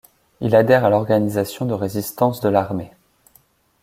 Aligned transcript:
Il 0.39 0.55
adhère 0.55 0.83
à 0.83 0.89
l'Organisation 0.89 1.67
de 1.67 1.75
résistance 1.75 2.41
de 2.41 2.49
l'armée. 2.49 2.91